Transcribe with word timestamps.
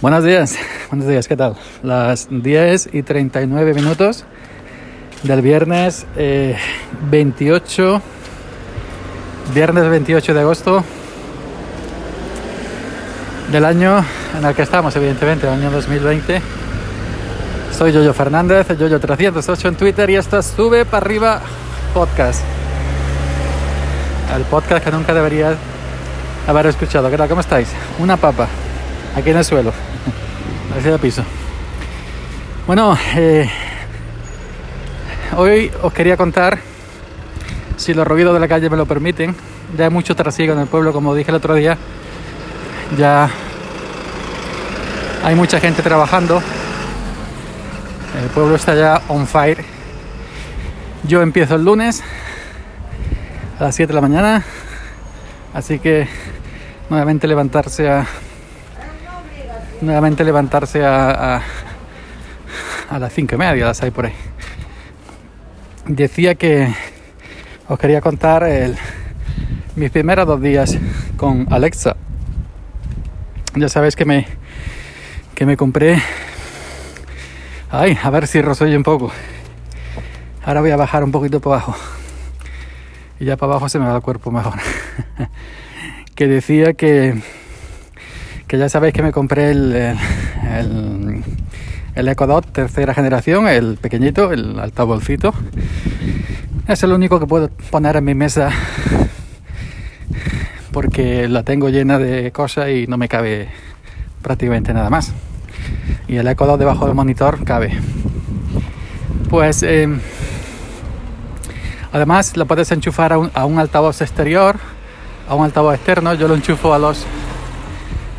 Buenos 0.00 0.24
días, 0.24 0.56
buenos 0.90 1.06
días, 1.06 1.28
¿qué 1.28 1.36
tal? 1.36 1.56
Las 1.82 2.28
10 2.30 2.94
y 2.94 3.02
39 3.02 3.74
minutos 3.74 4.24
del 5.24 5.42
viernes 5.42 6.06
eh, 6.16 6.56
28, 7.10 8.00
viernes 9.52 9.90
28 9.90 10.32
de 10.32 10.40
agosto 10.40 10.82
del 13.52 13.62
año 13.66 14.02
en 14.38 14.46
el 14.46 14.54
que 14.54 14.62
estamos, 14.62 14.96
evidentemente, 14.96 15.46
el 15.46 15.52
año 15.52 15.70
2020. 15.70 16.40
Soy 17.76 17.92
Yoyo 17.92 18.14
Fernández, 18.14 18.70
Yoyo308 18.70 19.68
en 19.68 19.74
Twitter 19.74 20.08
y 20.08 20.16
esto 20.16 20.38
es 20.38 20.46
Sube 20.46 20.86
para 20.86 21.04
arriba 21.04 21.42
podcast. 21.92 22.42
El 24.34 24.44
podcast 24.44 24.82
que 24.82 24.90
nunca 24.90 25.12
debería 25.12 25.56
haber 26.46 26.64
escuchado. 26.64 27.10
¿Qué 27.10 27.18
tal? 27.18 27.28
¿Cómo 27.28 27.42
estáis? 27.42 27.68
Una 27.98 28.16
papa 28.16 28.48
aquí 29.14 29.28
en 29.28 29.36
el 29.36 29.44
suelo. 29.44 29.89
De 30.74 30.98
piso. 30.98 31.22
Bueno, 32.66 32.96
eh, 33.14 33.50
hoy 35.36 35.70
os 35.82 35.92
quería 35.92 36.16
contar, 36.16 36.58
si 37.76 37.92
los 37.92 38.06
ruidos 38.06 38.32
de 38.32 38.40
la 38.40 38.48
calle 38.48 38.70
me 38.70 38.78
lo 38.78 38.86
permiten, 38.86 39.34
ya 39.76 39.84
hay 39.84 39.90
mucho 39.90 40.16
trasiego 40.16 40.54
en 40.54 40.60
el 40.60 40.68
pueblo, 40.68 40.94
como 40.94 41.14
dije 41.14 41.32
el 41.32 41.34
otro 41.34 41.54
día, 41.54 41.76
ya 42.96 43.28
hay 45.22 45.34
mucha 45.34 45.60
gente 45.60 45.82
trabajando, 45.82 46.40
el 48.22 48.30
pueblo 48.30 48.54
está 48.54 48.74
ya 48.74 49.02
on 49.08 49.26
fire. 49.26 49.62
Yo 51.02 51.20
empiezo 51.20 51.56
el 51.56 51.64
lunes 51.64 52.02
a 53.58 53.64
las 53.64 53.74
7 53.74 53.88
de 53.88 53.94
la 53.94 54.00
mañana, 54.00 54.44
así 55.52 55.78
que 55.78 56.08
nuevamente 56.88 57.26
levantarse 57.26 57.90
a 57.90 58.06
nuevamente 59.80 60.24
levantarse 60.24 60.84
a, 60.84 61.42
a, 62.90 62.98
las 62.98 63.12
cinco 63.12 63.34
y 63.34 63.38
media, 63.38 63.66
las 63.66 63.82
hay 63.82 63.90
por 63.90 64.06
ahí. 64.06 64.12
Decía 65.86 66.34
que 66.34 66.72
os 67.68 67.78
quería 67.78 68.00
contar 68.00 68.46
mis 69.76 69.90
primeros 69.90 70.26
dos 70.26 70.40
días 70.40 70.76
con 71.16 71.46
Alexa. 71.50 71.96
Ya 73.56 73.68
sabéis 73.68 73.96
que 73.96 74.04
me, 74.04 74.26
que 75.34 75.46
me 75.46 75.56
compré... 75.56 76.02
Ay, 77.72 77.96
a 78.02 78.10
ver 78.10 78.26
si 78.26 78.42
rosoy 78.42 78.74
un 78.74 78.82
poco. 78.82 79.12
Ahora 80.44 80.60
voy 80.60 80.70
a 80.70 80.76
bajar 80.76 81.04
un 81.04 81.12
poquito 81.12 81.40
para 81.40 81.56
abajo. 81.56 81.76
Y 83.20 83.26
ya 83.26 83.36
para 83.36 83.52
abajo 83.52 83.68
se 83.68 83.78
me 83.78 83.86
va 83.86 83.96
el 83.96 84.02
cuerpo 84.02 84.30
mejor. 84.30 84.54
que 86.16 86.26
decía 86.26 86.74
que 86.74 87.22
que 88.50 88.58
ya 88.58 88.68
sabéis 88.68 88.92
que 88.92 89.04
me 89.04 89.12
compré 89.12 89.52
el, 89.52 89.72
el, 89.72 91.22
el 91.94 92.08
Echo 92.08 92.26
Dot 92.26 92.50
tercera 92.50 92.92
generación, 92.94 93.46
el 93.46 93.76
pequeñito, 93.76 94.32
el 94.32 94.58
altavozcito. 94.58 95.32
Es 96.66 96.82
el 96.82 96.90
único 96.90 97.20
que 97.20 97.28
puedo 97.28 97.48
poner 97.70 97.94
en 97.94 98.04
mi 98.04 98.16
mesa 98.16 98.50
porque 100.72 101.28
la 101.28 101.44
tengo 101.44 101.68
llena 101.68 102.00
de 102.00 102.32
cosas 102.32 102.70
y 102.70 102.88
no 102.88 102.98
me 102.98 103.06
cabe 103.06 103.46
prácticamente 104.20 104.74
nada 104.74 104.90
más. 104.90 105.12
Y 106.08 106.16
el 106.16 106.26
Echo 106.26 106.44
Dot 106.44 106.58
debajo 106.58 106.86
del 106.86 106.96
monitor 106.96 107.44
cabe. 107.44 107.78
Pues 109.28 109.62
eh, 109.62 109.86
además 111.92 112.36
lo 112.36 112.46
puedes 112.46 112.72
enchufar 112.72 113.12
a 113.12 113.18
un, 113.18 113.30
a 113.32 113.44
un 113.44 113.60
altavoz 113.60 114.00
exterior, 114.00 114.58
a 115.28 115.36
un 115.36 115.44
altavoz 115.44 115.76
externo. 115.76 116.14
Yo 116.14 116.26
lo 116.26 116.34
enchufo 116.34 116.74
a 116.74 116.80
los 116.80 117.06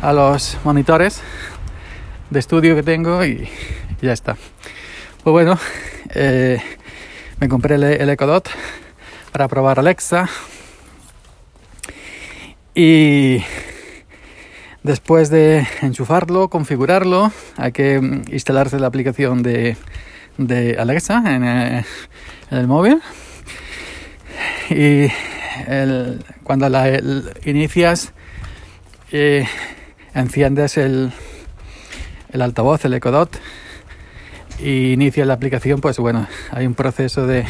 a 0.02 0.12
los 0.12 0.58
monitores 0.64 1.22
de 2.28 2.38
estudio 2.40 2.74
que 2.74 2.82
tengo 2.82 3.24
y, 3.24 3.48
ya 4.02 4.12
está. 4.12 4.36
Pues 5.22 5.32
bueno, 5.32 5.58
eh, 6.10 6.60
me 7.38 7.48
compré 7.48 7.76
el, 7.76 7.84
el 7.84 8.10
Echo 8.10 8.26
Dot 8.26 8.50
para 9.30 9.46
probar 9.46 9.78
Alexa 9.78 10.28
y 12.74 13.44
después 14.82 15.30
de 15.30 15.66
enchufarlo, 15.82 16.48
configurarlo, 16.48 17.30
hay 17.56 17.70
que 17.70 18.22
instalarse 18.32 18.80
la 18.80 18.88
aplicación 18.88 19.44
de, 19.44 19.76
de 20.36 20.76
Alexa 20.80 21.22
en 21.26 21.44
el, 21.44 21.84
en 22.50 22.58
el 22.58 22.66
móvil 22.66 23.00
y 24.68 25.12
el, 25.68 26.24
cuando 26.42 26.68
la 26.68 27.00
inicias 27.44 28.12
eh, 29.12 29.46
enciendes 30.14 30.76
el, 30.76 31.12
el 32.32 32.42
altavoz, 32.42 32.84
el 32.84 32.94
Echo 32.94 33.10
Dot, 33.10 33.38
y 34.58 34.92
inicias 34.92 35.26
la 35.26 35.34
aplicación, 35.34 35.80
pues 35.80 35.98
bueno, 35.98 36.26
hay 36.50 36.66
un 36.66 36.74
proceso 36.74 37.26
de, 37.26 37.44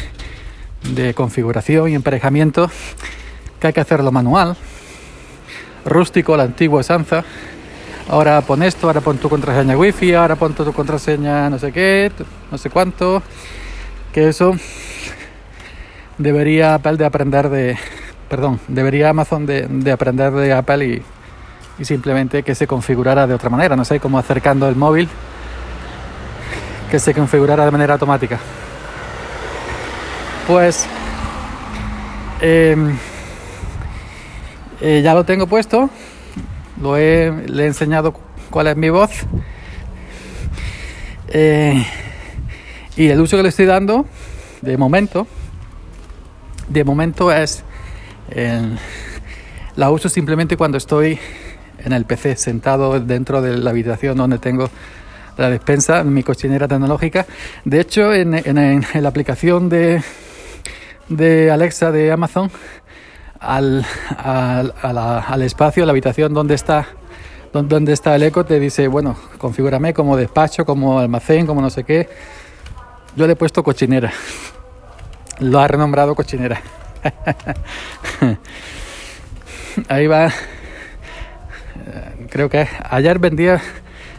de 0.93 1.13
configuración 1.13 1.89
y 1.89 1.95
emparejamiento 1.95 2.69
que 3.59 3.67
hay 3.67 3.73
que 3.73 3.81
hacerlo 3.81 4.11
manual, 4.11 4.57
rústico, 5.85 6.35
la 6.35 6.43
antigua 6.43 6.81
usanza. 6.81 7.23
Ahora 8.09 8.41
pon 8.41 8.63
esto, 8.63 8.87
ahora 8.87 8.99
pon 8.99 9.17
tu 9.17 9.29
contraseña 9.29 9.77
wifi, 9.77 10.13
ahora 10.13 10.35
pon 10.35 10.53
tu 10.53 10.73
contraseña 10.73 11.49
no 11.49 11.57
sé 11.57 11.71
qué, 11.71 12.11
no 12.51 12.57
sé 12.57 12.69
cuánto. 12.69 13.23
Que 14.11 14.27
eso 14.27 14.55
debería 16.17 16.75
Apple 16.75 16.97
de 16.97 17.05
aprender 17.05 17.49
de, 17.49 17.77
perdón, 18.29 18.59
debería 18.67 19.09
Amazon 19.09 19.45
de, 19.45 19.67
de 19.67 19.91
aprender 19.91 20.33
de 20.33 20.53
Apple 20.53 20.85
y, 20.85 21.01
y 21.79 21.85
simplemente 21.85 22.43
que 22.43 22.55
se 22.55 22.67
configurara 22.67 23.27
de 23.27 23.33
otra 23.33 23.49
manera, 23.49 23.75
no 23.75 23.85
sé, 23.85 23.99
como 23.99 24.17
acercando 24.17 24.67
el 24.67 24.75
móvil, 24.75 25.09
que 26.89 26.99
se 26.99 27.13
configurara 27.13 27.65
de 27.65 27.71
manera 27.71 27.93
automática. 27.93 28.39
Pues 30.47 30.85
eh, 32.41 32.75
eh, 34.81 35.01
ya 35.03 35.13
lo 35.13 35.23
tengo 35.23 35.47
puesto, 35.47 35.89
lo 36.81 36.97
he, 36.97 37.31
le 37.47 37.63
he 37.63 37.67
enseñado 37.67 38.13
cuál 38.49 38.67
es 38.67 38.75
mi 38.75 38.89
voz. 38.89 39.11
Eh, 41.29 41.83
y 42.95 43.07
el 43.07 43.19
uso 43.21 43.37
que 43.37 43.43
le 43.43 43.49
estoy 43.49 43.65
dando 43.65 44.05
de 44.61 44.77
momento, 44.77 45.25
de 46.67 46.83
momento 46.83 47.31
es 47.31 47.63
la 49.75 49.89
uso 49.89 50.09
simplemente 50.09 50.57
cuando 50.57 50.77
estoy 50.77 51.19
en 51.83 51.93
el 51.93 52.05
PC, 52.05 52.35
sentado 52.35 52.99
dentro 52.99 53.41
de 53.41 53.57
la 53.57 53.69
habitación 53.69 54.17
donde 54.17 54.39
tengo 54.39 54.69
la 55.37 55.49
despensa, 55.49 56.03
mi 56.03 56.23
cochinera 56.23 56.67
tecnológica. 56.67 57.25
De 57.65 57.79
hecho, 57.79 58.13
en, 58.13 58.33
en, 58.35 58.57
en 58.57 58.85
la 59.03 59.09
aplicación 59.09 59.69
de, 59.69 60.03
de, 61.09 61.51
Alexa 61.51 61.91
de 61.91 62.11
Amazon, 62.11 62.51
al, 63.39 63.85
al, 64.17 64.73
al 64.81 65.41
espacio, 65.41 65.83
a 65.83 65.85
la 65.85 65.91
habitación 65.91 66.33
donde 66.33 66.55
está, 66.55 66.87
donde 67.51 67.93
está 67.93 68.15
el 68.15 68.23
eco, 68.23 68.45
te 68.45 68.59
dice, 68.59 68.87
bueno, 68.87 69.15
configúrame 69.37 69.93
como 69.93 70.15
despacho, 70.15 70.65
como 70.65 70.99
almacén, 70.99 71.45
como 71.45 71.61
no 71.61 71.69
sé 71.69 71.83
qué. 71.83 72.09
Yo 73.15 73.27
le 73.27 73.33
he 73.33 73.35
puesto 73.35 73.63
cochinera. 73.63 74.11
Lo 75.39 75.59
ha 75.59 75.67
renombrado 75.67 76.15
cochinera. 76.15 76.61
Ahí 79.89 80.07
va 80.07 80.31
creo 82.29 82.49
que 82.49 82.67
ayer 82.89 83.19
vendía, 83.19 83.61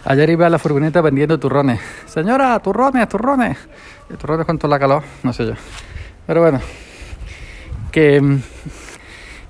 ayer 0.05 0.31
iba 0.31 0.47
a 0.47 0.51
la 0.51 0.59
furgoneta 0.59 1.01
vendiendo 1.01 1.39
turrones. 1.39 1.81
Señora, 2.07 2.59
turrones, 2.61 3.09
turrones. 3.09 3.57
Turrones 4.19 4.47
con 4.47 4.59
toda 4.59 4.71
la 4.71 4.79
calor, 4.79 5.03
no 5.23 5.33
sé 5.33 5.47
yo. 5.47 5.55
Pero 6.27 6.41
bueno, 6.41 6.61
que, 7.91 8.39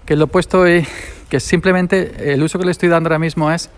que 0.05 0.17
lo 0.17 0.25
he 0.25 0.29
puesto 0.29 0.69
y 0.69 0.87
que 1.29 1.41
simplemente 1.41 2.33
el 2.33 2.43
uso 2.43 2.59
que 2.59 2.65
le 2.65 2.71
estoy 2.71 2.89
dando 2.89 3.09
ahora 3.09 3.19
mismo 3.19 3.51
es 3.51 3.71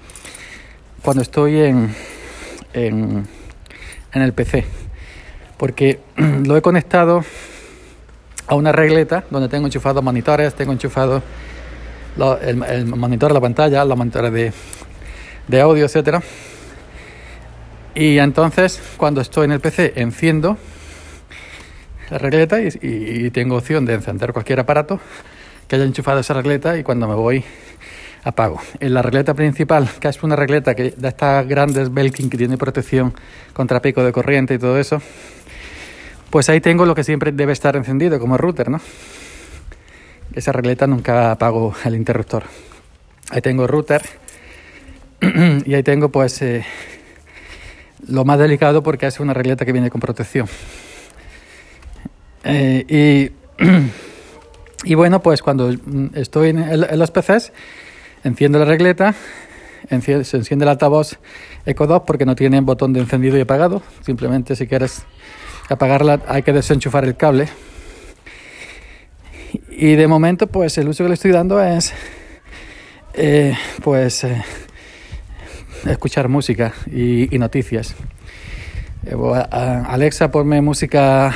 cuando 1.03 1.23
estoy 1.23 1.61
en, 1.61 1.95
en, 2.73 3.27
en 4.13 4.23
el 4.23 4.33
PC. 4.33 4.65
Porque 5.57 6.01
lo 6.17 6.57
he 6.57 6.63
conectado 6.63 7.25
a 8.47 8.55
una 8.55 8.73
regleta 8.73 9.25
donde 9.31 9.49
tengo 9.49 9.67
enchufados 9.67 10.03
monitores, 10.03 10.55
tengo 10.55 10.73
enchufado 10.73 11.23
lo, 12.17 12.39
el, 12.41 12.63
el, 12.63 12.87
monitor 12.87 13.31
de 13.31 13.35
la 13.35 13.41
pantalla, 13.41 13.85
los 13.85 13.97
monitores 13.97 14.33
de, 14.33 14.53
de 15.49 15.61
audio, 15.61 15.85
etcétera. 15.85 16.23
Y 17.95 18.19
entonces, 18.19 18.81
cuando 18.97 19.21
estoy 19.21 19.47
en 19.47 19.53
el 19.53 19.61
PC, 19.61 19.95
enciendo 19.97 20.59
la 22.11 22.19
regleta 22.19 22.61
y, 22.61 22.69
y, 22.83 23.27
y, 23.27 23.31
tengo 23.31 23.57
opción 23.57 23.85
de 23.85 23.95
encender 23.95 24.33
cualquier 24.33 24.61
aparato 24.61 25.01
que 25.67 25.77
haya 25.77 25.85
enchufado 25.85 26.21
esa 26.21 26.35
regleta 26.35 26.79
y 26.79 26.83
cuando 26.83 27.09
me 27.09 27.15
voy 27.15 27.45
apago. 28.27 28.61
En 28.81 28.93
la 28.93 29.03
regleta 29.03 29.35
principal, 29.35 29.89
que 30.01 30.09
es 30.09 30.23
una 30.23 30.35
regleta 30.35 30.75
que 30.75 30.91
de 30.91 31.09
estas 31.09 31.47
grandes 31.47 31.95
Belkin 31.95 32.29
que 32.29 32.37
tiene 32.37 32.57
protección 32.59 33.15
contra 33.53 33.81
pico 33.81 34.03
de 34.03 34.13
corriente 34.13 34.55
y 34.55 34.59
todo 34.59 34.79
eso, 34.79 35.01
pues 36.31 36.49
ahí 36.49 36.61
tengo 36.61 36.85
lo 36.87 36.95
que 36.95 37.05
siempre 37.05 37.31
debe 37.31 37.53
estar 37.53 37.77
encendido 37.77 38.19
como 38.19 38.37
router, 38.37 38.69
¿no? 38.69 38.81
Esa 40.37 40.53
regleta 40.53 40.87
nunca 40.87 41.33
apago 41.33 41.75
el 41.85 41.97
interruptor. 41.97 42.45
Ahí 43.31 43.41
tengo 43.41 43.63
el 43.63 43.69
router 43.69 44.03
y 45.65 45.75
ahí 45.75 45.83
tengo 45.83 46.11
pues 46.11 46.43
eh, 46.43 46.65
lo 48.07 48.25
más 48.27 48.39
delicado 48.39 48.83
porque 48.83 49.07
es 49.07 49.19
una 49.19 49.33
regleta 49.33 49.65
que 49.65 49.73
viene 49.73 49.91
con 49.91 50.01
protección. 50.01 50.47
Eh, 52.45 53.33
y, 53.59 53.65
y, 54.85 54.95
bueno, 54.95 55.23
pues 55.23 55.41
cuando 55.41 55.75
estoy 56.13 56.51
en, 56.51 56.99
los 56.99 57.11
PCs, 57.11 57.53
enciendo 58.23 58.59
la 58.59 58.67
regleta, 58.67 59.15
se 59.89 60.37
enciende 60.37 60.65
el 60.65 60.69
altavoz 60.69 61.19
Eco 61.65 61.87
2 61.87 62.03
porque 62.07 62.27
no 62.27 62.37
tiene 62.37 62.61
botón 62.61 62.93
de 62.93 63.01
encendido 63.01 63.39
y 63.39 63.41
apagado. 63.41 63.83
Simplemente 64.03 64.55
si 64.55 64.67
quieres 64.67 65.07
apagarla 65.71 66.21
hay 66.29 66.43
que 66.43 66.53
desenchufar 66.53 67.07
el 67.07 67.17
cable. 67.17 67.49
Y 69.79 69.95
de 69.95 70.07
momento 70.07 70.47
pues 70.47 70.79
el 70.79 70.89
uso 70.89 71.05
que 71.05 71.09
le 71.09 71.15
estoy 71.15 71.33
dando 71.33 71.63
es 71.63 71.93
eh, 73.13 73.55
pues 73.83 74.25
eh, 74.25 74.43
escuchar 75.87 76.31
música 76.31 76.73
y, 76.91 77.29
noticias. 77.39 77.95
Eh, 79.05 79.15
Alexa, 79.51 80.31
ponme 80.31 80.63
música 80.63 81.35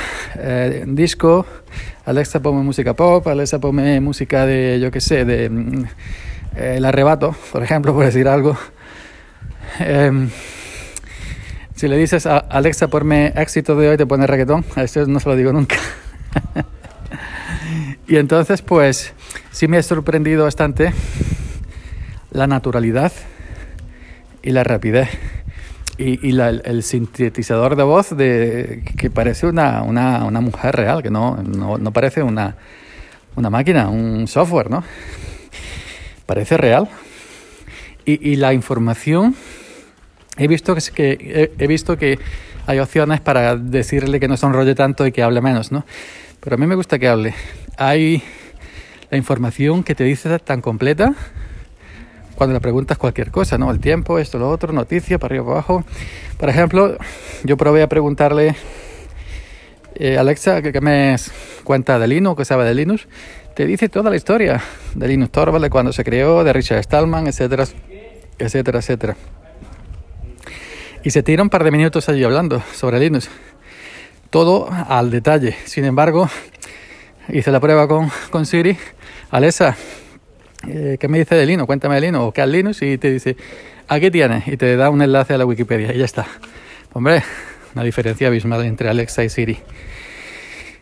disco. 0.87 1.45
Alexa, 2.03 2.39
ponme 2.39 2.63
música 2.63 2.95
pop. 2.95 3.27
Alexa, 3.27 3.59
ponme 3.59 3.99
música 3.99 4.47
de, 4.47 4.79
yo 4.81 4.89
qué 4.89 5.01
sé, 5.01 5.23
de 5.23 5.47
mm, 5.47 5.85
El 6.55 6.85
Arrebato, 6.85 7.35
por 7.51 7.61
ejemplo, 7.61 7.93
por 7.93 8.05
decir 8.05 8.27
algo. 8.27 8.57
Em, 9.79 10.31
si 11.75 11.87
le 11.87 11.95
dices 11.95 12.25
a 12.25 12.39
Alexa, 12.39 12.87
ponme 12.87 13.33
éxito 13.35 13.75
de 13.75 13.89
hoy, 13.89 13.97
te 13.97 14.07
pone 14.07 14.25
reggaetón. 14.25 14.65
Esto 14.77 15.05
no 15.05 15.19
se 15.19 15.29
lo 15.29 15.35
digo 15.35 15.53
nunca. 15.53 15.75
y 18.11 18.17
entonces, 18.17 18.61
pues, 18.61 19.13
sí 19.51 19.69
me 19.69 19.77
ha 19.77 19.83
sorprendido 19.83 20.43
bastante 20.43 20.91
la 22.31 22.45
naturalidad 22.45 23.13
y 24.43 24.49
la 24.49 24.65
rapidez. 24.65 25.07
Y, 25.97 26.37
el, 26.37 26.83
sintetizador 26.83 27.77
de 27.77 27.83
voz 27.83 28.09
de, 28.17 28.83
que 28.97 29.09
parece 29.09 29.47
una, 29.47 29.81
una, 29.83 30.25
una 30.25 30.41
mujer 30.41 30.75
real, 30.75 31.01
que 31.01 31.09
no, 31.09 31.37
no, 31.37 31.93
parece 31.93 32.21
una, 32.21 32.57
una, 33.37 33.49
máquina, 33.49 33.87
un 33.87 34.27
software, 34.27 34.69
¿no? 34.69 34.83
Parece 36.25 36.57
real. 36.57 36.89
Y, 38.03 38.35
la 38.35 38.53
información, 38.53 39.37
he 40.35 40.49
visto 40.49 40.75
que, 40.75 40.81
que 40.93 41.51
he, 41.57 41.67
visto 41.67 41.97
que 41.97 42.19
hay 42.67 42.79
opciones 42.79 43.21
para 43.21 43.55
decirle 43.55 44.19
que 44.19 44.27
no 44.27 44.35
se 44.35 44.47
enrolle 44.47 44.75
tanto 44.75 45.07
y 45.07 45.13
que 45.13 45.23
hable 45.23 45.39
menos, 45.39 45.71
¿no? 45.71 45.85
Pero 46.41 46.55
a 46.55 46.57
mí 46.57 46.67
me 46.67 46.75
gusta 46.75 46.99
que 46.99 47.07
hable. 47.07 47.35
Hay 47.83 48.21
la 49.09 49.17
información 49.17 49.83
que 49.83 49.95
te 49.95 50.03
dice 50.03 50.37
tan 50.37 50.61
completa 50.61 51.15
cuando 52.35 52.53
le 52.53 52.59
preguntas 52.59 52.99
cualquier 52.99 53.31
cosa, 53.31 53.57
¿no? 53.57 53.71
El 53.71 53.79
tiempo, 53.79 54.19
esto, 54.19 54.37
lo 54.37 54.51
otro, 54.51 54.71
noticias, 54.71 55.19
para 55.19 55.33
arriba, 55.33 55.45
para 55.45 55.53
abajo. 55.55 55.83
Por 56.37 56.49
ejemplo, 56.49 56.95
yo 57.43 57.57
probé 57.57 57.81
a 57.81 57.89
preguntarle, 57.89 58.55
eh, 59.95 60.19
Alexa, 60.19 60.61
¿qué, 60.61 60.79
me 60.79 61.15
cuenta 61.63 61.97
de 61.97 62.07
Linux, 62.07 62.37
qué 62.37 62.45
sabe 62.45 62.65
de 62.65 62.75
Linux? 62.75 63.07
Te 63.55 63.65
dice 63.65 63.89
toda 63.89 64.11
la 64.11 64.15
historia 64.15 64.61
de 64.93 65.07
Linux 65.07 65.31
Torvald, 65.31 65.63
de 65.63 65.71
cuando 65.71 65.91
se 65.91 66.03
creó, 66.03 66.43
de 66.43 66.53
Richard 66.53 66.83
Stallman, 66.83 67.25
etcétera, 67.25 67.65
etcétera, 68.37 68.77
etcétera. 68.77 69.15
Y 71.03 71.09
se 71.09 71.23
tira 71.23 71.41
un 71.41 71.49
par 71.49 71.63
de 71.63 71.71
minutos 71.71 72.07
allí 72.09 72.23
hablando 72.23 72.61
sobre 72.75 72.99
Linux. 72.99 73.27
Todo 74.29 74.69
al 74.69 75.09
detalle. 75.09 75.55
Sin 75.65 75.85
embargo, 75.85 76.29
hice 77.29 77.51
la 77.51 77.59
prueba 77.59 77.87
con, 77.87 78.09
con 78.29 78.45
Siri. 78.45 78.77
Alexa, 79.29 79.75
eh, 80.67 80.97
¿qué 80.99 81.07
me 81.07 81.19
dice 81.19 81.35
de 81.35 81.45
Linux? 81.45 81.65
Cuéntame 81.67 81.95
de 81.95 82.01
Linux 82.01 82.23
o 82.23 82.31
qué 82.31 82.41
es 82.41 82.47
Linux 82.47 82.81
y 82.81 82.97
te 82.97 83.11
dice, 83.11 83.35
aquí 83.87 84.11
tienes 84.11 84.47
y 84.47 84.57
te 84.57 84.75
da 84.75 84.89
un 84.89 85.01
enlace 85.01 85.33
a 85.33 85.37
la 85.37 85.45
Wikipedia 85.45 85.93
y 85.93 85.97
ya 85.97 86.05
está. 86.05 86.25
Hombre, 86.93 87.23
una 87.73 87.83
diferencia 87.83 88.27
abismal 88.27 88.65
entre 88.65 88.89
Alexa 88.89 89.23
y 89.23 89.29
Siri. 89.29 89.59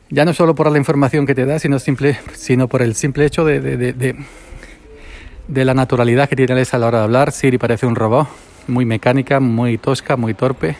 Ya 0.09 0.25
no 0.25 0.33
solo 0.33 0.55
por 0.55 0.71
la 0.71 0.77
información 0.79 1.27
que 1.27 1.35
te 1.35 1.45
da, 1.45 1.59
sino, 1.59 1.77
simple, 1.77 2.17
sino 2.33 2.67
por 2.67 2.81
el 2.81 2.95
simple 2.95 3.25
hecho 3.25 3.45
de, 3.45 3.59
de, 3.59 3.77
de, 3.93 4.15
de 5.47 5.65
la 5.65 5.75
naturalidad 5.75 6.27
que 6.27 6.35
tiene 6.35 6.53
Alexa 6.53 6.77
a 6.77 6.79
la 6.79 6.87
hora 6.87 6.97
de 6.97 7.03
hablar. 7.03 7.31
Siri 7.31 7.59
parece 7.59 7.85
un 7.85 7.95
robot, 7.95 8.27
muy 8.67 8.85
mecánica, 8.85 9.39
muy 9.39 9.77
tosca, 9.77 10.17
muy 10.17 10.33
torpe. 10.33 10.77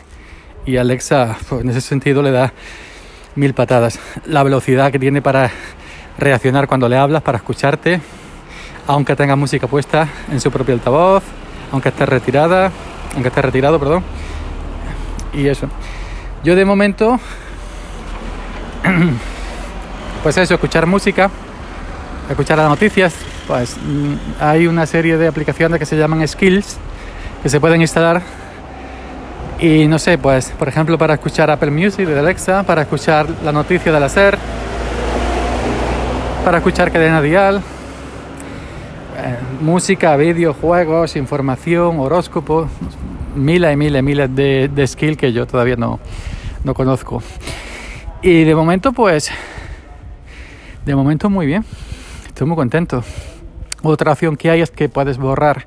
Y 0.66 0.78
Alexa, 0.78 1.38
pues, 1.48 1.62
en 1.62 1.70
ese 1.70 1.80
sentido, 1.80 2.22
le 2.22 2.32
da 2.32 2.52
mil 3.40 3.54
patadas. 3.54 3.98
La 4.26 4.42
velocidad 4.42 4.92
que 4.92 4.98
tiene 4.98 5.22
para 5.22 5.50
reaccionar 6.18 6.68
cuando 6.68 6.88
le 6.88 6.98
hablas, 6.98 7.22
para 7.22 7.38
escucharte, 7.38 8.00
aunque 8.86 9.16
tenga 9.16 9.34
música 9.34 9.66
puesta 9.66 10.06
en 10.30 10.40
su 10.40 10.50
propio 10.50 10.74
altavoz, 10.74 11.24
aunque 11.72 11.88
esté 11.88 12.04
retirada, 12.04 12.70
aunque 13.14 13.28
esté 13.28 13.40
retirado, 13.42 13.78
perdón. 13.78 14.04
Y 15.32 15.48
eso. 15.48 15.68
Yo 16.44 16.54
de 16.54 16.64
momento, 16.64 17.18
pues 20.22 20.36
eso, 20.36 20.54
escuchar 20.54 20.86
música, 20.86 21.30
escuchar 22.28 22.58
las 22.58 22.68
noticias, 22.68 23.14
pues 23.46 23.76
mm, 23.76 24.14
hay 24.42 24.66
una 24.66 24.84
serie 24.84 25.16
de 25.16 25.26
aplicaciones 25.26 25.78
que 25.78 25.86
se 25.86 25.96
llaman 25.96 26.26
Skills 26.28 26.76
que 27.42 27.48
se 27.48 27.58
pueden 27.58 27.80
instalar 27.80 28.20
y 29.60 29.86
no 29.86 29.98
sé, 29.98 30.16
pues 30.16 30.50
por 30.50 30.68
ejemplo 30.68 30.96
para 30.96 31.14
escuchar 31.14 31.50
Apple 31.50 31.70
Music 31.70 32.06
de 32.06 32.18
Alexa, 32.18 32.62
para 32.62 32.82
escuchar 32.82 33.26
la 33.44 33.52
noticia 33.52 33.92
de 33.92 34.00
la 34.00 34.08
SER, 34.08 34.38
para 36.44 36.58
escuchar 36.58 36.90
cadena 36.90 37.20
dial, 37.20 37.60
eh, 39.18 39.36
música, 39.60 40.16
videojuegos, 40.16 41.16
información, 41.16 42.00
horóscopo, 42.00 42.68
miles 43.34 43.72
y 43.72 43.76
miles 43.76 44.00
y 44.00 44.02
miles 44.02 44.34
de, 44.34 44.70
de 44.72 44.86
skills 44.86 45.18
que 45.18 45.32
yo 45.32 45.46
todavía 45.46 45.76
no, 45.76 46.00
no 46.64 46.72
conozco. 46.72 47.22
Y 48.22 48.44
de 48.44 48.54
momento, 48.54 48.92
pues, 48.92 49.30
de 50.86 50.94
momento 50.94 51.28
muy 51.28 51.46
bien, 51.46 51.64
estoy 52.26 52.46
muy 52.46 52.56
contento. 52.56 53.04
Otra 53.82 54.12
opción 54.12 54.36
que 54.36 54.50
hay 54.50 54.62
es 54.62 54.70
que 54.70 54.88
puedes 54.88 55.18
borrar 55.18 55.66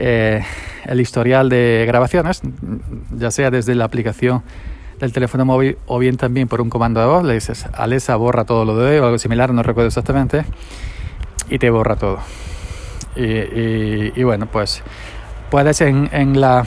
eh, 0.00 0.42
el 0.84 1.00
historial 1.00 1.48
de 1.48 1.84
grabaciones, 1.86 2.40
ya 3.10 3.30
sea 3.30 3.50
desde 3.50 3.74
la 3.74 3.84
aplicación 3.84 4.42
del 5.00 5.12
teléfono 5.12 5.44
móvil 5.44 5.76
o 5.86 5.98
bien 5.98 6.16
también 6.16 6.48
por 6.48 6.60
un 6.60 6.70
comando 6.70 7.00
de 7.00 7.06
voz. 7.06 7.24
Le 7.24 7.34
dices, 7.34 7.66
Alexa 7.72 8.16
borra 8.16 8.44
todo 8.44 8.64
lo 8.64 8.76
de 8.76 9.00
o 9.00 9.04
algo 9.06 9.18
similar, 9.18 9.52
no 9.52 9.62
recuerdo 9.62 9.88
exactamente, 9.88 10.44
y 11.50 11.58
te 11.58 11.68
borra 11.70 11.96
todo. 11.96 12.18
Y, 13.16 14.22
bueno, 14.22 14.46
pues 14.46 14.82
puedes 15.50 15.80
en, 15.80 16.40
la, 16.40 16.64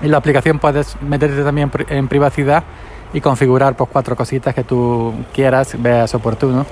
en 0.00 0.10
la 0.10 0.16
aplicación 0.16 0.60
puedes 0.60 1.00
meterte 1.02 1.42
también 1.42 1.72
en 1.88 2.06
privacidad 2.06 2.62
y 3.12 3.20
configurar 3.20 3.76
pues 3.76 3.90
cuatro 3.92 4.14
cositas 4.14 4.54
que 4.54 4.62
tú 4.62 5.12
quieras, 5.32 5.74
veas 5.78 6.14
oportuno. 6.14 6.64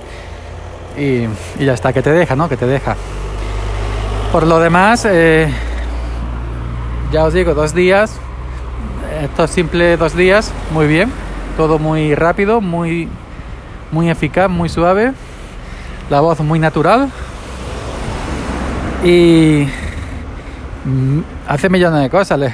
Y, 0.96 1.24
y 1.58 1.64
ya 1.64 1.72
está, 1.72 1.92
que 1.92 2.02
te 2.02 2.12
deja, 2.12 2.36
¿no? 2.36 2.48
Que 2.48 2.56
te 2.56 2.66
deja. 2.66 2.96
Por 4.32 4.46
lo 4.46 4.58
demás, 4.58 5.06
eh, 5.08 5.52
ya 7.12 7.24
os 7.24 7.34
digo, 7.34 7.54
dos 7.54 7.74
días. 7.74 8.18
Esto 9.22 9.44
es 9.44 9.50
simple 9.50 9.96
dos 9.96 10.16
días, 10.16 10.52
muy 10.72 10.86
bien. 10.86 11.12
Todo 11.56 11.78
muy 11.78 12.14
rápido, 12.14 12.60
muy, 12.60 13.08
muy 13.92 14.10
eficaz, 14.10 14.48
muy 14.48 14.68
suave. 14.68 15.12
La 16.10 16.20
voz 16.20 16.40
muy 16.40 16.58
natural, 16.58 17.10
y 19.04 19.66
mm, 20.84 21.20
hace 21.48 21.68
millones 21.68 22.02
de 22.02 22.10
cosas 22.10 22.52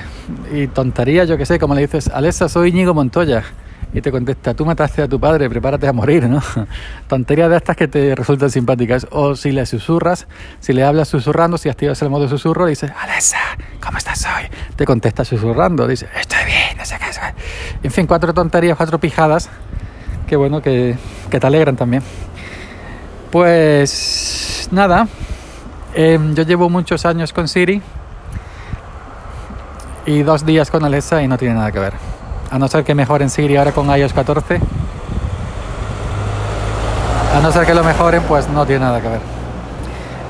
y 0.51 0.67
tonterías, 0.69 1.29
yo 1.29 1.37
que 1.37 1.45
sé, 1.45 1.59
como 1.59 1.75
le 1.75 1.83
dices, 1.83 2.09
Alexa, 2.09 2.49
soy 2.49 2.71
Íñigo 2.71 2.95
Montoya. 2.95 3.45
Y 3.93 4.03
te 4.03 4.11
contesta, 4.11 4.55
tú 4.55 4.67
mataste 4.67 5.03
a 5.03 5.09
tu 5.09 5.19
padre, 5.19 5.49
prepárate 5.49 5.87
a 5.87 5.93
morir, 5.93 6.29
¿no? 6.29 6.43
Tonterías 7.09 7.49
de 7.51 7.57
estas 7.57 7.77
que 7.77 7.89
te 7.89 8.15
resultan 8.15 8.51
simpáticas. 8.51 9.07
O 9.11 9.35
si 9.35 9.53
le 9.53 9.65
susurras, 9.67 10.27
si 10.61 10.73
le 10.73 10.85
hablas 10.85 11.09
susurrando, 11.09 11.57
si 11.59 11.69
activas 11.69 12.01
el 12.03 12.11
modo 12.11 12.29
susurro, 12.29 12.67
dices, 12.67 12.93
Alexa, 13.01 13.39
¿cómo 13.83 13.99
estás 13.99 14.27
hoy? 14.27 14.49
Te 14.77 14.85
contesta 14.85 15.25
susurrando, 15.25 15.87
dice, 15.87 16.09
estoy 16.21 16.45
bien, 16.45 16.77
no 16.77 16.85
sé 16.85 16.97
qué. 16.99 17.09
En 17.83 17.91
fin, 17.91 18.07
cuatro 18.07 18.35
tonterías, 18.35 18.77
cuatro 18.77 18.99
pijadas, 18.99 19.49
que 20.27 20.37
bueno, 20.37 20.61
que, 20.61 20.97
que 21.31 21.41
te 21.41 21.47
alegran 21.47 21.77
también. 21.77 22.03
Pues 23.31 24.69
nada, 24.71 25.09
Em, 25.95 26.35
yo 26.35 26.43
llevo 26.43 26.69
muchos 26.69 27.05
años 27.07 27.33
con 27.33 27.49
Siri 27.49 27.83
y 30.07 30.23
dos 30.23 30.45
días 30.45 30.71
con 30.71 30.85
Alexa 30.85 31.23
y 31.23 31.29
no 31.29 31.39
tiene 31.39 31.55
nada 31.55 31.73
que 31.73 31.79
ver. 31.79 31.95
A 32.51 32.59
no 32.59 32.69
ser 32.69 32.85
que 32.85 32.95
mejoren 32.95 33.31
Siri 33.31 33.57
ahora 33.57 33.73
con 33.73 33.87
iOS 33.87 34.13
14. 34.13 34.61
A 37.35 37.41
no 37.41 37.53
ser 37.53 37.67
que 37.67 37.75
lo 37.75 37.85
mejoren, 37.85 38.23
pues 38.23 38.49
no 38.49 38.67
tiene 38.67 38.85
nada 38.85 39.01
que 39.01 39.09
ver. 39.09 39.21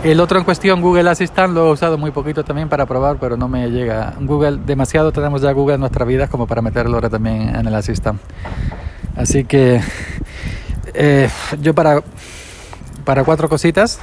El 0.04 0.20
otro 0.20 0.38
en 0.38 0.44
cuestión, 0.44 0.80
Google 0.80 1.10
Assistant, 1.10 1.54
lo 1.54 1.68
he 1.68 1.72
usado 1.72 1.98
muy 1.98 2.10
poquito 2.10 2.44
también 2.44 2.68
para 2.68 2.86
probar, 2.86 3.16
pero 3.18 3.36
no 3.36 3.48
me 3.48 3.68
llega. 3.70 4.14
Google, 4.20 4.58
demasiado 4.64 5.12
tenemos 5.12 5.42
ya 5.42 5.52
Google 5.52 5.74
en 5.74 5.80
nuestra 5.80 6.04
vida 6.04 6.28
como 6.28 6.46
para 6.46 6.62
meterlo 6.62 6.94
ahora 6.96 7.10
también 7.10 7.54
en 7.54 7.66
el 7.66 7.74
Assistant. 7.74 8.20
Así 9.16 9.44
que 9.44 9.80
eh, 10.94 11.28
yo 11.60 11.74
para, 11.74 12.02
para 13.04 13.24
cuatro 13.24 13.48
cositas 13.48 14.00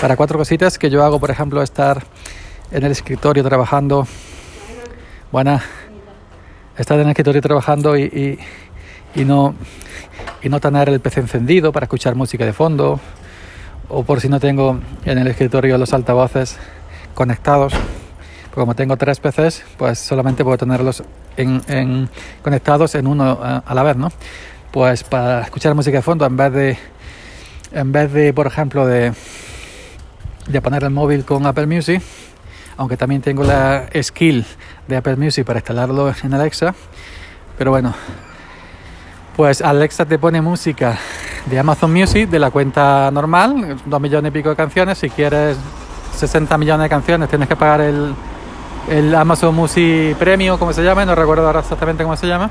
para 0.00 0.16
cuatro 0.16 0.38
cositas 0.38 0.78
que 0.78 0.90
yo 0.90 1.04
hago, 1.04 1.18
por 1.18 1.30
ejemplo, 1.30 1.62
estar 1.62 2.04
en 2.70 2.84
el 2.84 2.92
escritorio 2.92 3.42
trabajando, 3.42 4.06
bueno, 5.32 5.60
estar 6.76 6.98
en 6.98 7.04
el 7.04 7.10
escritorio 7.10 7.40
trabajando 7.40 7.96
y, 7.96 8.38
y, 9.14 9.24
no, 9.24 9.54
y 10.42 10.48
no 10.48 10.60
tener 10.60 10.88
el 10.88 11.00
PC 11.00 11.20
encendido 11.20 11.72
para 11.72 11.84
escuchar 11.84 12.14
música 12.14 12.44
de 12.44 12.52
fondo, 12.52 13.00
o 13.88 14.02
por 14.02 14.20
si 14.20 14.28
no 14.28 14.40
tengo 14.40 14.80
en 15.04 15.18
el 15.18 15.26
escritorio 15.26 15.78
los 15.78 15.92
altavoces 15.92 16.58
conectados. 17.14 17.72
como 18.54 18.74
tengo 18.74 18.96
tres 18.96 19.20
PCs, 19.20 19.64
pues 19.76 19.98
solamente 19.98 20.44
puedo 20.44 20.56
tenerlos 20.56 21.02
en, 21.36 22.08
conectados 22.42 22.94
en 22.94 23.06
uno 23.06 23.38
eh, 23.42 23.60
a 23.64 23.74
la 23.74 23.82
vez, 23.82 23.96
¿no? 23.96 24.10
Pues 24.70 25.04
para 25.04 25.42
escuchar 25.42 25.74
música 25.74 25.98
de 25.98 26.02
fondo, 26.02 26.26
en 26.26 26.36
vez 26.36 26.52
de, 26.52 26.78
en 27.72 27.92
vez 27.92 28.12
de 28.12 28.32
por 28.32 28.46
ejemplo, 28.46 28.86
de, 28.86 29.12
de 30.48 30.60
poner 30.60 30.84
el 30.84 30.90
móvil 30.90 31.24
con 31.24 31.46
Apple 31.46 31.66
Music, 31.66 32.02
aunque 32.76 32.96
también 32.96 33.22
tengo 33.22 33.44
la 33.44 33.88
skill 34.02 34.44
de 34.88 34.96
Apple 34.96 35.16
Music 35.16 35.44
para 35.46 35.58
instalarlo 35.58 36.12
en 36.22 36.34
Alexa, 36.34 36.74
pero 37.56 37.70
bueno, 37.70 37.94
pues 39.36 39.62
Alexa 39.62 40.04
te 40.04 40.18
pone 40.18 40.40
música 40.40 40.98
de 41.46 41.58
Amazon 41.58 41.92
Music 41.92 42.28
de 42.28 42.38
la 42.38 42.50
cuenta 42.50 43.10
normal, 43.10 43.76
dos 43.84 44.00
millones 44.00 44.30
y 44.30 44.32
pico 44.32 44.50
de 44.50 44.56
canciones, 44.56 44.98
si 44.98 45.10
quieres 45.10 45.56
60 46.16 46.56
millones 46.58 46.84
de 46.84 46.88
canciones 46.88 47.28
tienes 47.28 47.48
que 47.48 47.56
pagar 47.56 47.80
el, 47.80 48.14
el 48.88 49.14
Amazon 49.14 49.54
Music 49.54 50.16
Premium, 50.16 50.58
como 50.58 50.72
se 50.72 50.82
llama, 50.82 51.04
no 51.04 51.14
recuerdo 51.14 51.46
ahora 51.46 51.60
exactamente 51.60 52.02
cómo 52.02 52.16
se 52.16 52.26
llama. 52.26 52.50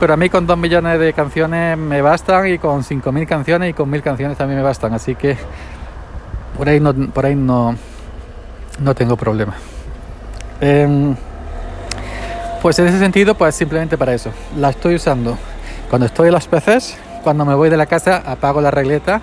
Pero 0.00 0.14
a 0.14 0.16
mí 0.16 0.28
con 0.28 0.46
2 0.46 0.56
millones 0.56 1.00
de 1.00 1.12
canciones 1.12 1.76
me 1.76 2.00
bastan 2.02 2.46
y 2.46 2.58
con 2.58 2.84
5.000 2.84 3.26
canciones 3.26 3.70
y 3.70 3.72
con 3.72 3.90
1.000 3.90 4.02
canciones 4.02 4.38
también 4.38 4.58
me 4.58 4.64
bastan. 4.64 4.94
Así 4.94 5.16
que 5.16 5.36
por 6.56 6.68
ahí 6.68 6.78
no, 6.78 6.94
por 6.94 7.26
ahí 7.26 7.34
no, 7.34 7.74
no 8.80 8.94
tengo 8.94 9.16
problema. 9.16 9.54
Em, 10.60 11.16
pues 12.60 12.78
en 12.78 12.88
ese 12.88 12.98
sentido, 12.98 13.34
pues 13.34 13.54
simplemente 13.54 13.96
para 13.96 14.14
eso. 14.14 14.30
La 14.56 14.70
estoy 14.70 14.96
usando 14.96 15.38
cuando 15.88 16.06
estoy 16.06 16.28
en 16.28 16.34
los 16.34 16.46
PCs, 16.46 16.96
cuando 17.22 17.44
me 17.44 17.54
voy 17.54 17.70
de 17.70 17.76
la 17.76 17.86
casa 17.86 18.22
apago 18.26 18.60
la 18.60 18.70
regleta 18.70 19.20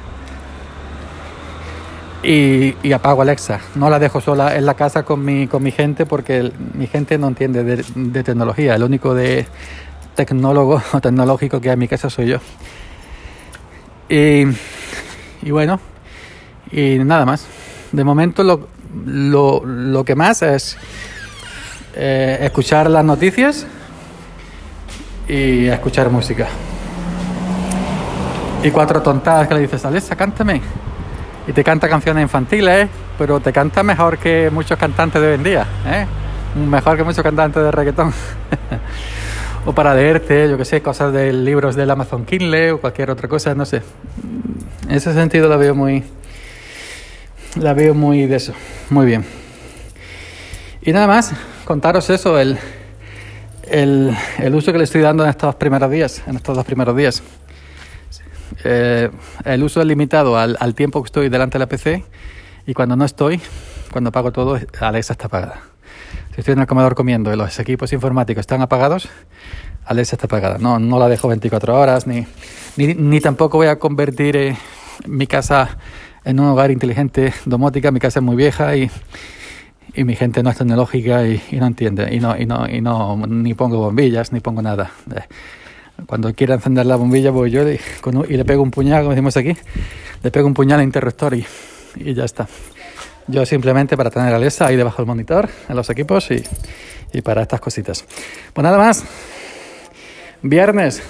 y, 2.23 2.91
apago 2.91 3.21
Alexa. 3.21 3.59
No 3.75 3.89
la 3.89 3.99
dejo 3.99 4.19
sola 4.19 4.55
en 4.55 4.65
la 4.65 4.73
casa 4.73 5.03
con 5.03 5.23
mi, 5.23 5.47
con 5.47 5.61
mi 5.61 5.71
gente 5.71 6.05
porque 6.05 6.51
mi 6.73 6.87
gente 6.87 7.17
no 7.17 7.27
entiende 7.27 7.63
de, 7.63 8.23
tecnología. 8.23 8.75
El 8.75 8.83
único 8.83 9.13
de 9.13 9.45
tecnólogo 10.15 10.81
o 10.93 11.01
tecnológico 11.01 11.61
que 11.61 11.69
hay 11.69 11.73
en 11.73 11.79
mi 11.79 11.87
casa 11.87 12.09
soy 12.09 12.27
yo. 12.27 12.39
Y, 14.09 14.45
bueno, 15.51 15.79
y 16.71 16.97
nada 16.99 17.25
más. 17.25 17.45
De 17.91 18.03
momento 18.03 18.43
lo, 18.43 18.67
lo, 19.05 19.63
lo 19.63 20.03
que 20.03 20.15
más 20.15 20.41
es 20.41 20.77
eh, 21.95 22.37
escuchar 22.41 22.89
las 22.89 23.03
noticias 23.05 23.65
y 25.27 25.67
escuchar 25.67 26.09
música. 26.09 26.47
Y 28.63 28.71
cuatro 28.71 29.01
tontadas 29.01 29.47
que 29.47 29.53
le 29.53 29.61
dices, 29.61 29.85
Alexa, 29.85 30.15
cántame 30.15 30.61
y 31.47 31.53
te 31.53 31.63
canta 31.63 31.87
canciones 31.87 32.23
infantiles, 32.23 32.89
pero 33.17 33.39
te 33.39 33.53
canta 33.53 33.83
mejor 33.83 34.17
que 34.17 34.49
muchos 34.51 34.77
cantantes 34.77 35.21
de 35.21 35.27
hoy 35.27 35.35
en 35.35 35.43
día, 35.43 35.65
¿eh? 35.85 36.05
mejor 36.55 36.97
que 36.97 37.03
muchos 37.03 37.23
cantantes 37.23 37.61
de 37.61 37.71
reggaetón. 37.71 38.13
o 39.65 39.73
para 39.73 39.93
leerte, 39.93 40.49
yo 40.49 40.57
que 40.57 40.65
sé, 40.65 40.81
cosas 40.81 41.13
de 41.13 41.31
libros 41.33 41.75
del 41.75 41.91
Amazon 41.91 42.25
Kindle 42.25 42.73
o 42.73 42.81
cualquier 42.81 43.11
otra 43.11 43.27
cosa, 43.27 43.53
no 43.55 43.65
sé. 43.65 43.81
En 44.87 44.95
ese 44.95 45.13
sentido 45.13 45.49
la 45.49 45.57
veo 45.57 45.75
muy, 45.75 46.03
la 47.59 47.73
veo 47.73 47.93
muy 47.93 48.25
de 48.25 48.35
eso, 48.35 48.53
muy 48.89 49.05
bien. 49.05 49.25
Y 50.81 50.91
nada 50.93 51.07
más, 51.07 51.31
contaros 51.65 52.09
eso, 52.09 52.39
el, 52.39 52.57
el, 53.63 54.15
el 54.37 54.55
uso 54.55 54.71
que 54.71 54.77
le 54.77 54.83
estoy 54.85 55.01
dando 55.01 55.23
en 55.23 55.29
estos 55.29 55.55
primeros 55.55 55.91
días, 55.91 56.23
en 56.27 56.37
estos 56.37 56.55
dos 56.55 56.65
primeros 56.65 56.95
días. 56.95 57.21
Eh, 58.63 59.09
el 59.43 59.63
uso 59.63 59.81
es 59.81 59.87
limitado 59.87 60.37
al, 60.37 60.75
tiempo 60.75 61.01
que 61.01 61.07
estoy 61.07 61.29
delante 61.29 61.55
de 61.55 61.59
la 61.59 61.67
PC 61.67 62.05
y 62.65 62.73
cuando 62.73 62.95
no 62.95 63.03
estoy, 63.03 63.41
cuando 63.91 64.09
apago 64.09 64.31
todo, 64.31 64.59
Alexa 64.79 65.13
está 65.13 65.25
apagada. 65.25 65.61
Si 66.33 66.41
estoy 66.41 66.53
en 66.53 66.59
el 66.59 66.67
comedor 66.67 66.95
comiendo 66.95 67.33
y 67.33 67.37
los 67.37 67.59
equipos 67.59 67.91
informáticos 67.93 68.41
están 68.41 68.61
apagados, 68.61 69.09
Alexa 69.85 70.15
está 70.15 70.27
apagada. 70.27 70.57
No, 70.57 70.79
no 70.79 70.99
la 70.99 71.09
dejo 71.09 71.27
24 71.27 71.79
horas, 71.79 72.07
ni, 72.07 72.25
ni, 72.77 73.21
tampoco 73.21 73.57
voy 73.57 73.67
a 73.67 73.79
convertir 73.79 74.35
eh, 74.35 74.57
mi 75.07 75.27
casa 75.27 75.77
en 76.23 76.39
un 76.39 76.47
hogar 76.47 76.71
inteligente 76.71 77.33
domótica. 77.45 77.91
Mi 77.91 77.99
casa 77.99 78.19
es 78.19 78.23
muy 78.23 78.35
vieja 78.35 78.75
y, 78.75 78.89
y 79.95 80.03
mi 80.03 80.15
gente 80.15 80.43
no 80.43 80.49
es 80.49 80.57
tecnológica 80.57 81.25
y, 81.25 81.41
no 81.53 81.67
entiende. 81.67 82.13
Y 82.13 82.19
no, 82.19 82.37
y 82.37 82.45
no, 82.45 82.67
y 82.67 82.81
no, 82.81 83.17
ni 83.27 83.53
pongo 83.53 83.77
bombillas, 83.77 84.31
ni 84.31 84.41
pongo 84.41 84.61
nada. 84.61 84.91
Eh, 85.15 85.21
cuando 86.05 86.33
quiera 86.33 86.55
encender 86.55 86.85
la 86.85 86.97
bombilla, 86.97 87.31
voy 87.31 87.51
yo 87.51 87.63
y, 87.69 87.79
le 88.29 88.45
pego 88.45 88.61
un 88.61 88.71
puñal, 88.71 89.03
como 89.03 89.11
decimos 89.11 89.37
aquí, 89.37 89.55
le 90.21 90.31
pego 90.31 90.47
un 90.47 90.53
puñal 90.53 90.79
al 90.79 90.85
interruptor 90.85 91.33
y, 91.35 91.45
ya 92.13 92.25
está. 92.25 92.47
Yo 93.27 93.45
simplemente 93.45 93.95
para 93.95 94.11
tener 94.11 94.33
Alexa 94.33 94.67
ahí 94.67 94.75
debajo 94.75 94.97
del 94.97 95.07
monitor, 95.07 95.49
en 95.69 95.75
los 95.75 95.89
equipos 95.89 96.29
y, 96.29 96.43
y 97.13 97.21
para 97.21 97.41
estas 97.41 97.61
cositas. 97.61 98.05
Pues 98.53 98.63
nada 98.63 98.77
más. 98.77 99.03
Viernes. 100.41 101.01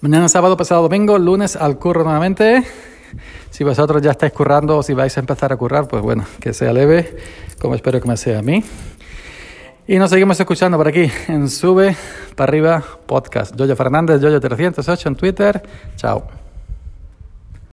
Mañana 0.00 0.28
sábado, 0.28 0.56
pasado 0.56 0.82
domingo, 0.82 1.18
lunes 1.18 1.56
al 1.56 1.78
curro 1.78 2.04
nuevamente. 2.04 2.62
Si 3.50 3.64
vosotros 3.64 4.02
ya 4.02 4.12
estáis 4.12 4.32
currando 4.32 4.78
o 4.78 4.82
si 4.82 4.94
vais 4.94 5.16
a 5.16 5.20
empezar 5.20 5.52
a 5.52 5.56
currar, 5.56 5.88
pues 5.88 6.02
bueno, 6.02 6.24
que 6.40 6.52
sea 6.52 6.72
leve, 6.72 7.16
como 7.60 7.74
espero 7.74 8.00
que 8.00 8.08
me 8.08 8.16
sea 8.16 8.38
a 8.38 8.42
mí. 8.42 8.62
Y 9.86 9.98
nos 9.98 10.10
seguimos 10.10 10.40
escuchando 10.40 10.78
por 10.78 10.88
aquí 10.88 11.10
en 11.28 11.48
Sube 11.48 11.94
para 12.36 12.50
arriba 12.50 12.82
podcast. 13.06 13.54
Yoyo 13.54 13.76
Fernández, 13.76 14.20
Yoyo308 14.20 15.06
en 15.08 15.14
Twitter. 15.14 15.62
Chao. 15.96 16.43